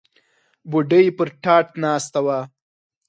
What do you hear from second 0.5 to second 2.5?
بوډۍ پر تاټ ناسته وه.